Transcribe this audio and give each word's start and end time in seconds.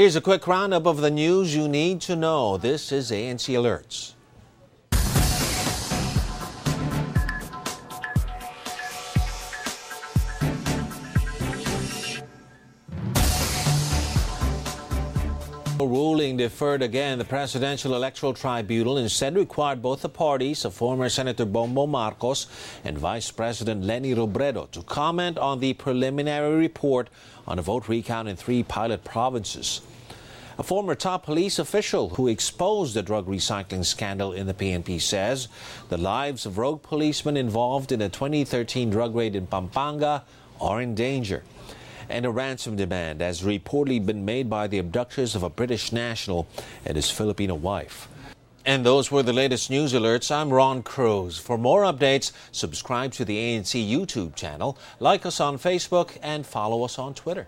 Here's 0.00 0.16
a 0.16 0.22
quick 0.22 0.46
roundup 0.46 0.86
of 0.86 1.02
the 1.02 1.10
news 1.10 1.54
you 1.54 1.68
need 1.68 2.00
to 2.00 2.16
know. 2.16 2.56
This 2.56 2.90
is 2.90 3.10
ANC 3.10 3.52
Alerts. 3.52 4.14
Ruling 15.88 16.36
deferred 16.36 16.82
again. 16.82 17.18
The 17.18 17.24
Presidential 17.24 17.94
Electoral 17.94 18.34
Tribunal 18.34 18.98
instead 18.98 19.36
required 19.36 19.80
both 19.80 20.02
the 20.02 20.08
parties 20.08 20.64
of 20.64 20.74
former 20.74 21.08
Senator 21.08 21.46
Bongbong 21.46 21.88
Marcos 21.88 22.46
and 22.84 22.98
Vice 22.98 23.30
President 23.30 23.84
Leni 23.84 24.14
Robredo 24.14 24.70
to 24.72 24.82
comment 24.82 25.38
on 25.38 25.60
the 25.60 25.72
preliminary 25.74 26.56
report 26.56 27.08
on 27.46 27.58
a 27.58 27.62
vote 27.62 27.88
recount 27.88 28.28
in 28.28 28.36
three 28.36 28.62
pilot 28.62 29.04
provinces. 29.04 29.80
A 30.58 30.62
former 30.62 30.94
top 30.94 31.24
police 31.24 31.58
official 31.58 32.10
who 32.10 32.28
exposed 32.28 32.94
the 32.94 33.02
drug 33.02 33.26
recycling 33.26 33.84
scandal 33.84 34.32
in 34.32 34.46
the 34.46 34.54
PNP 34.54 35.00
says 35.00 35.48
the 35.88 35.96
lives 35.96 36.44
of 36.44 36.58
rogue 36.58 36.82
policemen 36.82 37.36
involved 37.36 37.92
in 37.92 38.02
a 38.02 38.08
2013 38.08 38.90
drug 38.90 39.14
raid 39.14 39.34
in 39.34 39.46
Pampanga 39.46 40.24
are 40.60 40.82
in 40.82 40.94
danger 40.94 41.42
and 42.10 42.26
a 42.26 42.30
ransom 42.30 42.76
demand 42.76 43.20
has 43.20 43.42
reportedly 43.42 44.04
been 44.04 44.24
made 44.24 44.50
by 44.50 44.66
the 44.66 44.78
abductors 44.78 45.34
of 45.34 45.42
a 45.42 45.50
British 45.50 45.92
national 45.92 46.46
and 46.84 46.96
his 46.96 47.10
Filipino 47.10 47.54
wife. 47.54 48.08
And 48.66 48.84
those 48.84 49.10
were 49.10 49.22
the 49.22 49.32
latest 49.32 49.70
news 49.70 49.94
alerts. 49.94 50.30
I'm 50.30 50.52
Ron 50.52 50.82
Cruz. 50.82 51.38
For 51.38 51.56
more 51.56 51.82
updates, 51.82 52.32
subscribe 52.52 53.12
to 53.12 53.24
the 53.24 53.38
ANC 53.38 53.88
YouTube 53.88 54.34
channel, 54.34 54.76
like 54.98 55.24
us 55.24 55.40
on 55.40 55.56
Facebook, 55.56 56.18
and 56.22 56.46
follow 56.46 56.84
us 56.84 56.98
on 56.98 57.14
Twitter. 57.14 57.46